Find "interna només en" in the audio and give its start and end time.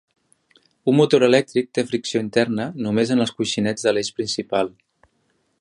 2.25-3.23